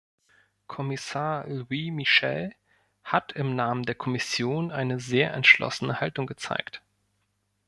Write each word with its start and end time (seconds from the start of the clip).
Kommissar 0.65 1.45
Louis 1.47 1.91
Michel 1.91 2.55
hat 3.03 3.33
im 3.33 3.55
Namen 3.55 3.83
der 3.83 3.93
Kommission 3.93 4.71
eine 4.71 4.99
sehr 4.99 5.31
entschlossene 5.35 6.01
Haltung 6.01 6.25
gezeigt. 6.25 6.81